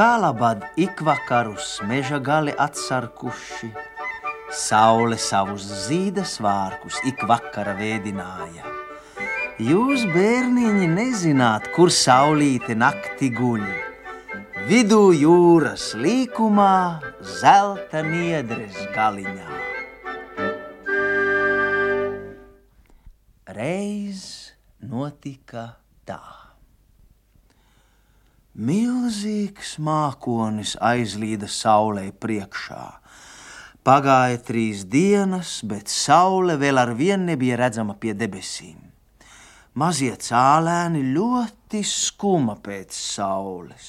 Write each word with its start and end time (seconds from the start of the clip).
kā 0.00 0.14
labad 0.16 0.62
ikvakarus 0.80 1.82
meža 1.84 2.16
gali 2.24 2.52
atsarkuši. 2.64 3.68
Saule 4.60 5.18
savus 5.20 5.66
zīdas 5.82 6.38
vārkus 6.40 7.02
ik 7.10 7.20
vakara 7.28 7.74
vēdināja. 7.76 8.64
Jūs, 9.60 10.06
bērniņi, 10.14 10.88
nezināt, 10.94 11.68
kur 11.76 11.92
saulīte 11.92 12.78
nakti 12.80 13.28
guļ. 13.36 13.68
Vidū 14.72 15.02
jūras 15.20 15.90
līkumā, 16.00 16.80
zelta 17.42 18.00
niedres 18.00 18.80
galiņā. 18.96 19.50
Reiz 23.60 24.22
notika 24.80 25.74
tā. 26.08 26.49
Milzīgs 28.58 29.76
mākonis 29.78 30.72
aizlīda 30.82 31.46
saulē 31.46 32.08
priekšā. 32.10 32.84
Pagāja 33.86 34.40
trīs 34.42 34.82
dienas, 34.90 35.60
bet 35.62 35.86
saule 35.86 36.56
vēl 36.58 36.82
ar 36.82 36.90
vienu 36.98 37.28
nebija 37.30 37.56
redzama 37.60 37.94
pie 37.94 38.10
debesīm. 38.10 38.90
Mazie 39.78 40.16
cālēni 40.18 41.04
ļoti 41.14 41.84
skuma 41.86 42.56
pēc 42.58 42.90
saules. 42.90 43.86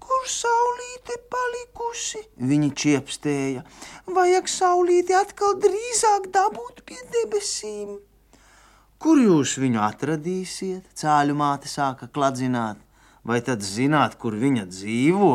Kur 0.00 0.24
saulīte 0.24 1.18
palikusi? 1.28 2.22
Viņi 2.40 2.70
čiepstēja. 2.72 3.66
Vajag 4.08 4.48
saulīti 4.48 5.12
atkal 5.12 5.58
drīzāk 5.60 6.30
dabūt 6.32 6.80
pie 6.88 7.02
debesīm. 7.18 8.00
Kur 8.96 9.20
jūs 9.20 9.58
viņu 9.60 9.84
atradīsiet? 9.84 10.88
Cāļu 10.96 11.36
māte 11.36 11.68
sāka 11.68 12.08
kladzināt. 12.08 12.80
Vai 13.22 13.38
tad 13.46 13.62
zināt, 13.62 14.16
kur 14.18 14.34
viņa 14.34 14.66
dzīvo? 14.66 15.34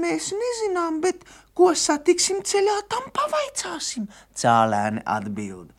Mēs 0.00 0.30
nezinām, 0.34 1.00
bet 1.04 1.22
ko 1.54 1.70
satiksim 1.76 2.40
ceļā, 2.42 2.80
tam 2.90 3.10
pavaicāsim. 3.14 4.08
Cālēni 4.34 5.04
atbild. 5.06 5.70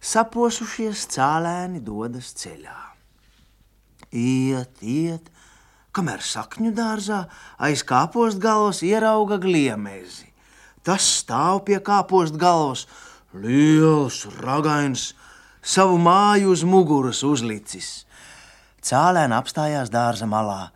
Saposušies 0.00 1.06
cālēni 1.14 1.80
dodas 1.84 2.32
ceļā. 2.40 2.78
Iet, 4.10 4.82
iet, 4.82 5.30
kamēr 5.94 6.24
sakņu 6.24 6.72
dārzā 6.74 7.22
aiz 7.62 7.84
kāpost 7.86 8.40
galvas 8.42 8.82
ierauga 8.82 9.38
gliemezi. 9.38 10.26
Tas 10.82 11.06
stāv 11.20 11.62
pie 11.68 11.78
kāpost 11.84 12.34
galvas, 12.40 12.86
liels, 13.36 14.24
ragains, 14.40 15.12
savu 15.62 16.00
māju 16.00 16.54
uz 16.56 16.64
muguras 16.64 17.22
uzlicis. 17.22 18.08
Cālēna 18.84 19.40
apstājās 19.40 19.90
dārza 19.92 20.28
malā. 20.28 20.70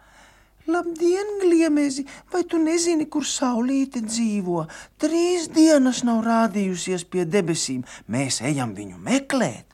Labdien, 0.64 1.38
gliemezi, 1.42 2.06
vai 2.32 2.40
tu 2.48 2.56
nezini, 2.56 3.04
kur 3.12 3.26
saulīte 3.28 4.00
dzīvo? 4.04 4.62
Trīs 5.00 5.50
dienas 5.52 6.00
nav 6.08 6.22
rādījusies 6.24 7.04
pie 7.04 7.26
debesīm. 7.28 7.82
Mēs 8.08 8.40
ejam 8.40 8.72
viņu 8.76 8.96
meklēt. 9.04 9.68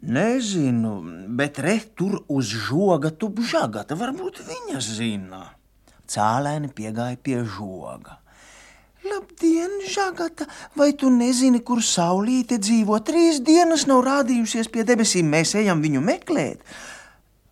Nezinu, 0.00 0.94
bet 1.36 1.60
re 1.62 1.76
tur 1.94 2.22
uz 2.32 2.50
žoga 2.50 3.12
tu 3.12 3.30
žagata, 3.52 3.94
varbūt 3.94 4.42
viņa 4.48 4.80
zina. 4.82 5.44
Cālēni 6.10 6.72
piegāja 6.74 7.20
pie 7.22 7.44
žoga. 7.44 8.18
Labdien, 9.04 9.70
Žagata! 9.88 10.44
Vai 10.76 10.92
tu 10.92 11.08
nezini, 11.08 11.62
kur 11.64 11.80
saulīte 11.80 12.58
dzīvo? 12.60 12.98
Trīs 13.04 13.38
dienas 13.40 13.86
nav 13.88 14.02
rādījusies 14.04 14.68
pie 14.72 14.84
debesīm. 14.84 15.30
Mēs 15.32 15.54
ejam 15.56 15.80
viņu 15.80 16.02
meklēt. 16.04 16.60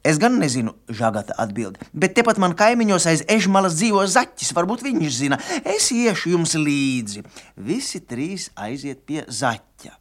Es 0.08 0.16
gan 0.16 0.38
nezinu, 0.40 0.72
žagata 0.88 1.34
atbild, 1.42 1.76
bet 1.92 2.14
tepat 2.16 2.38
man 2.40 2.54
kaimiņos 2.56 3.06
aiz 3.10 3.22
ežmalas 3.28 3.74
dzīvo 3.76 4.06
zaķis. 4.08 4.54
Varbūt 4.56 4.86
viņš 4.86 5.10
zina, 5.12 5.36
es 5.68 5.90
iešu 5.92 6.32
jums 6.32 6.54
līdzi. 6.56 7.24
Visi 7.60 8.00
trīs 8.00 8.48
aiziet 8.56 9.02
pie 9.04 9.26
zaķa. 9.28 9.92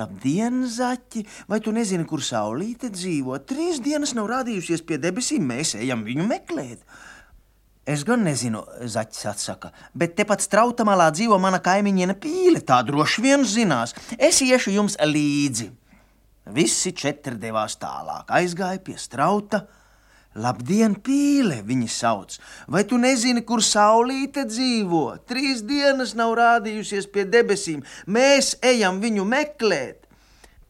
Labdien, 0.00 0.62
zaķi! 0.64 1.26
Vai 1.50 1.60
tu 1.60 1.74
nezini, 1.76 2.06
kur 2.08 2.24
saulīte 2.24 2.88
dzīvo? 2.94 3.36
Trīs 3.44 3.82
dienas 3.84 4.14
nav 4.16 4.30
rādījusies 4.30 4.80
pie 4.86 4.96
debesīm, 5.02 5.44
mēs 5.52 5.74
ejam 5.76 6.06
viņu 6.08 6.24
meklēt. 6.30 6.80
Es 7.90 8.06
gan 8.06 8.24
nezinu, 8.24 8.62
zaķis 8.80 9.28
atsaka, 9.32 9.74
bet 9.92 10.16
tepat 10.16 10.40
strauta 10.44 10.88
malā 10.88 11.10
dzīvo 11.12 11.36
mana 11.42 11.60
kaimiņiene 11.64 12.16
pīle. 12.22 12.64
Tā 12.64 12.80
droši 12.86 13.28
vien 13.28 13.44
zinās. 13.44 13.96
Es 14.16 14.40
iešu 14.46 14.72
jums 14.78 14.96
līdzi. 15.00 15.68
Visi 16.48 16.94
četri 16.96 17.36
devās 17.36 17.76
tālāk, 17.80 18.30
aizgāja 18.32 18.80
pie 18.82 18.96
strauta. 18.98 19.66
Labdien, 20.40 20.94
pīle, 20.94 21.58
viņi 21.66 21.88
sauc. 21.90 22.36
Vai 22.70 22.84
tu 22.86 23.00
nezini, 23.02 23.42
kur 23.42 23.64
saulīte 23.66 24.44
dzīvo? 24.46 25.18
Trīs 25.26 25.64
dienas 25.66 26.14
nav 26.14 26.36
rādījusies 26.38 27.10
pie 27.10 27.24
debesīm. 27.26 27.82
Mēs 28.06 28.54
ejam 28.62 29.02
viņu 29.02 29.26
meklēt. 29.26 30.06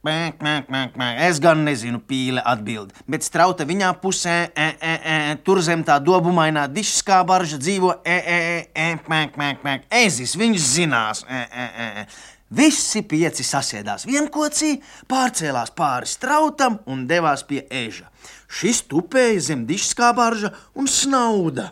Mēk, 0.00 0.38
mēk, 0.40 0.70
mēk, 0.72 0.94
mēk. 0.96 1.18
Es 1.28 1.36
gan 1.44 1.60
nezinu, 1.66 1.98
pīle 2.08 2.40
atbild, 2.40 2.94
bet 3.04 3.20
strauta 3.20 3.66
viņā 3.68 3.90
pusē, 4.00 4.36
e, 4.48 4.68
e, 4.80 4.92
e, 4.96 5.16
tur 5.44 5.60
zem 5.60 5.84
tā 5.84 5.98
dobumainā 6.00 6.64
dišskā 6.72 7.18
barža 7.28 7.60
dzīvo, 7.60 7.98
e, 8.00 8.16
e, 8.16 8.38
e, 8.72 8.86
mēk, 9.12 9.36
mēk, 9.36 9.60
mēk. 9.66 9.84
Ezis, 10.00 10.38
viņš 10.40 10.68
zinās. 10.72 11.20
E, 11.28 11.42
e, 11.52 11.68
e. 11.84 12.06
Visi 12.50 13.04
pieci 13.06 13.44
sasēdās 13.46 14.08
vienkocī, 14.10 14.72
pārcēlās 15.06 15.70
pāri 15.78 16.08
strautam 16.10 16.80
un 16.90 17.04
devās 17.06 17.44
pie 17.46 17.62
eža. 17.70 18.08
Šis 18.50 18.82
tupēja 18.90 19.44
zem 19.52 19.62
dišskā 19.68 20.10
barža 20.18 20.50
un 20.74 20.90
snauda. 20.90 21.70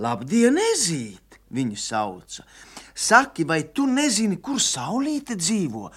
Labdien, 0.00 0.56
ezīt! 0.72 1.20
Viņu 1.52 1.76
sauca. 1.76 2.46
Saki, 2.96 3.44
vai 3.44 3.60
tu 3.76 3.84
nezini, 3.84 4.38
kur 4.40 4.56
saulīte 4.56 5.36
dzīvo? 5.36 5.90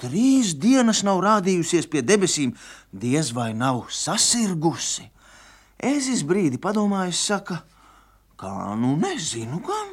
Trīs 0.00 0.54
dienas 0.56 1.02
nav 1.04 1.20
rādījusies 1.20 1.90
pie 1.92 2.00
debesīm, 2.00 2.54
diez 2.88 3.28
vai 3.36 3.50
nav 3.52 3.90
sasirgusi. 3.92 5.04
Ezis 5.84 6.24
brīdi 6.24 6.56
padomājis, 6.56 7.20
saka, 7.28 7.60
kā 8.40 8.72
nu 8.80 8.94
nezinu 8.96 9.60
gan 9.68 9.92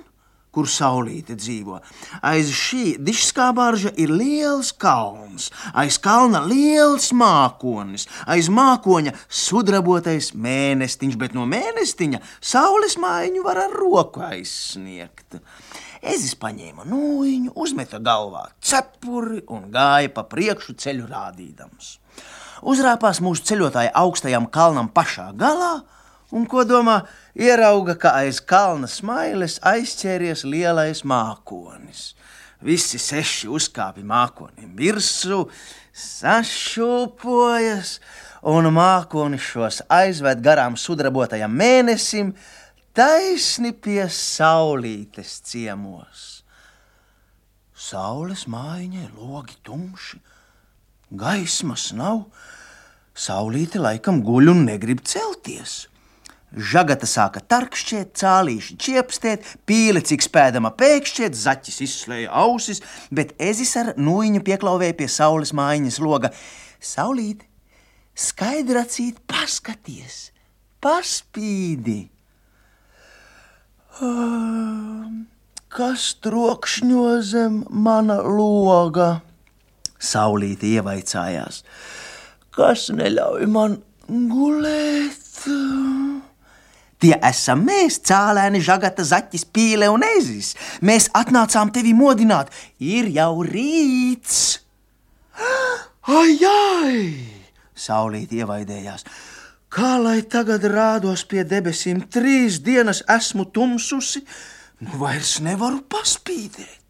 kur 0.52 0.68
saulīte 0.68 1.36
dzīvo. 1.40 1.80
Aiz 2.28 2.52
šī 2.56 2.98
dišskābārža 3.00 3.94
ir 4.02 4.12
liels 4.12 4.72
kalns, 4.76 5.50
aiz 5.74 5.98
kalna 6.02 6.44
liels 6.44 7.12
mākonis, 7.16 8.08
aiz 8.28 8.52
mākoņa 8.52 9.16
sudrabotais 9.28 10.34
mēnestiņš, 10.36 11.18
bet 11.22 11.38
no 11.38 11.48
mēnestiņa 11.50 12.22
saules 12.40 12.98
mājiņu 13.02 13.46
var 13.48 13.64
ar 13.66 13.80
roku 13.80 14.24
aizsniegt. 14.28 15.40
Ezis 16.02 16.34
paņēma 16.42 16.88
nūjiņu, 16.90 17.54
uzmeta 17.62 18.02
galvā 18.02 18.48
cepuri 18.66 19.44
un 19.54 19.70
gāja 19.74 20.10
pa 20.14 20.26
priekšu 20.28 20.76
ceļu 20.82 21.08
rādīdams. 21.12 21.98
Uzrāpās 22.62 23.22
mūsu 23.24 23.46
ceļotāja 23.50 23.94
augstajam 23.98 24.48
kalnam 24.54 24.90
pašā 24.94 25.32
galā, 25.38 25.80
un 26.32 26.48
ko 26.50 26.64
domā, 26.68 27.02
ierauga, 27.36 27.96
ka 28.00 28.16
aiz 28.24 28.40
kalna 28.44 28.88
smailes 28.88 29.60
aizķēries 29.68 30.46
lielais 30.48 31.04
mākonis. 31.08 32.14
Visi 32.62 33.00
seši 33.02 33.50
uzkāpa 33.50 34.04
mākonim 34.06 34.76
virsū, 34.78 35.48
sašūpojas, 35.98 37.96
un 38.48 38.70
mākonis 38.74 39.46
šos 39.54 39.82
aizved 39.92 40.42
garām 40.46 40.78
sudrabotajam 40.78 41.54
mēnesim, 41.58 42.34
taisni 42.94 43.74
pie 43.74 44.06
saulītes 44.10 45.40
ciemos. 45.48 46.42
Saules 47.82 48.46
mājiņai 48.46 49.08
logi 49.18 49.58
tumši, 49.66 50.20
gaismas 51.18 51.90
nav, 51.98 52.28
saulīte 53.18 53.82
laikam 53.82 54.22
guļ 54.24 54.54
un 54.54 54.68
negrib 54.70 55.02
celties. 55.02 55.91
Žagata 56.52 57.08
sāka 57.08 57.40
tarkšķēt, 57.48 58.10
cālīši 58.20 58.76
čiepstēt, 58.76 59.46
pīle 59.64 60.02
cik 60.04 60.26
spēdama 60.26 60.74
pēkšķēt, 60.76 61.38
zaķis 61.40 61.78
izslēja 61.86 62.34
ausis, 62.42 62.82
bet 63.08 63.32
ezis 63.40 63.72
ar 63.80 63.94
nūjiņu 63.96 64.42
pieklauvēja 64.44 64.98
pie 65.00 65.08
saules 65.08 65.54
mājiņas 65.56 66.02
loga. 66.04 66.34
Saulīt, 66.84 67.46
skaidracīt, 68.20 69.24
paskaties, 69.32 70.18
paspīdi! 70.84 72.02
Kas 75.72 76.12
trokšņo 76.20 77.08
zem 77.32 77.62
mana 77.72 78.20
loga? 78.28 79.22
Saulīte 80.04 80.68
ievaicājās. 80.76 81.64
Kas 82.52 82.90
neļauj 82.92 83.48
man 83.48 83.80
gulēt? 84.10 85.22
Tie 87.02 87.16
esam 87.26 87.64
mēs, 87.66 87.98
cēlēni, 88.06 88.62
žagata, 88.62 89.04
zaķis, 89.08 89.48
pīle 89.50 89.90
un 89.90 90.06
ezis. 90.06 90.54
Mēs 90.86 91.10
atnācām 91.18 91.72
tevi 91.74 91.96
modināt. 91.98 92.52
Ir 92.78 93.10
jau 93.16 93.42
rīts. 93.48 94.62
Ai, 96.06 96.38
ai! 96.46 96.98
Saulīt 97.74 98.34
ievaidējās. 98.38 99.08
Kā 99.72 99.96
lai 100.04 100.20
tagad 100.28 100.66
rādos 100.68 101.24
pie 101.26 101.46
debesīm, 101.48 102.04
trīs 102.12 102.60
dienas 102.62 103.02
esmu 103.10 103.48
tumsusi, 103.56 104.22
nu 104.84 105.00
vairs 105.02 105.38
nevaru 105.42 105.80
paspīdēt. 105.90 106.81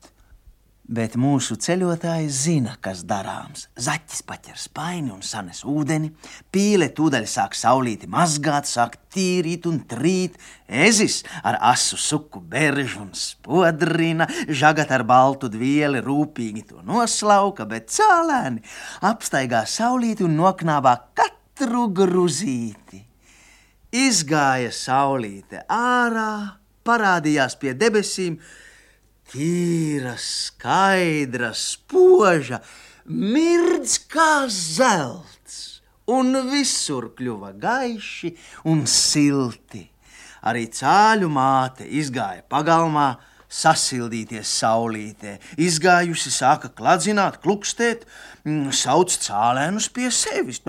Bet 0.91 1.13
mūsu 1.15 1.55
ceļotājs 1.55 2.37
zina, 2.49 2.73
kas 2.83 3.05
darāms. 3.07 3.69
Zaķis 3.79 4.25
paķer 4.27 4.57
spaini 4.59 5.13
un 5.13 5.21
sanes 5.23 5.61
ūdeni, 5.63 6.09
pīle 6.51 6.89
tūdaļ 6.91 7.27
sāk 7.31 7.53
saulīti 7.55 8.09
mazgāt, 8.11 8.67
sāk 8.67 8.97
tīrīt 9.15 9.69
un 9.69 9.77
trīt, 9.87 10.35
ezis 10.67 11.21
ar 11.47 11.61
asu 11.69 11.95
suku 11.95 12.41
beržu 12.43 13.05
un 13.05 13.13
spodrina, 13.15 14.27
žagat 14.49 14.91
ar 14.91 15.05
baltu 15.07 15.47
dvieli 15.53 16.01
rūpīgi 16.03 16.65
to 16.73 16.83
noslauka, 16.83 17.63
bet 17.71 17.87
cālēni 17.95 18.59
apstaigā 19.07 19.61
saulīti 19.63 20.25
un 20.27 20.35
noknāvā 20.41 20.97
katru 21.15 21.85
gruzīti. 22.01 22.99
Izgāja 23.95 24.75
saulīte 24.75 25.63
ārā, 25.71 26.57
parādījās 26.83 27.55
pie 27.63 27.71
debesīm, 27.79 28.35
tīra, 29.29 30.15
skaidra, 30.17 31.51
spoža, 31.53 32.61
mirdz 33.05 33.99
kā 34.11 34.47
zelts, 34.49 35.81
un 36.11 36.33
visur 36.49 37.11
kļuva 37.17 37.53
gaiši 37.61 38.35
un 38.71 38.85
silti. 38.89 39.87
Arī 40.41 40.65
cāļu 40.73 41.29
māte 41.29 41.85
izgāja 41.85 42.41
pagalmā, 42.49 43.11
sasildīties 43.51 44.47
saulītē, 44.61 45.35
izgājusi, 45.59 46.31
sāka 46.31 46.71
kladzināt, 46.73 47.41
klukstēt, 47.43 48.05
mm, 48.45 48.71
sauc 48.71 49.11
cālēnus 49.25 49.89
pie 49.91 50.09
sevis. 50.15 50.61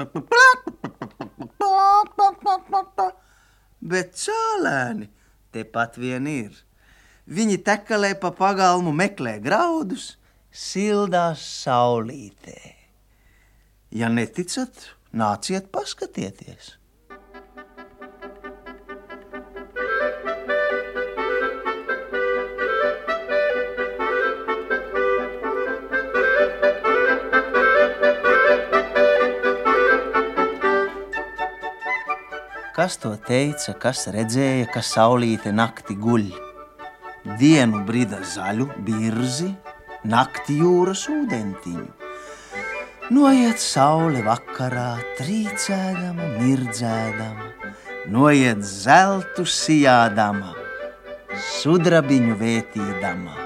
Bet 3.83 4.19
cālēni 4.19 5.09
tepat 5.55 5.97
vien 6.03 6.27
ir. 6.27 6.53
Viņi 7.32 7.62
tekalē 7.64 8.12
pa 8.20 8.29
pagalmu, 8.37 8.93
meklē 8.93 9.38
graudus, 9.40 10.19
sildās 10.52 11.40
saulītē. 11.62 12.58
Ja 13.96 14.11
neticat, 14.12 14.90
nāciet 15.17 15.73
paskatieties! 15.73 16.75
Kas 32.73 32.96
to 32.99 33.17
teica, 33.17 33.73
kas 33.79 34.08
redzēja, 34.12 34.67
ka 34.73 34.84
saulīte 34.84 35.52
nakti 35.55 35.96
guļ? 35.96 36.52
Dienu 37.43 37.83
brīda 37.87 38.21
zaļu 38.23 38.69
birzi, 38.87 39.49
nakti 40.06 40.61
jūras 40.61 41.09
ūdentiņu. 41.11 41.89
Noiet 43.12 43.61
saule 43.61 44.23
vakarā, 44.25 44.94
trīcēdama, 45.19 46.29
mirdzēdama, 46.39 47.50
noiet 48.15 48.62
zeltu 48.62 49.44
sijādama, 49.59 50.55
sudrabiņu 51.59 52.39
vētīdama. 52.41 53.42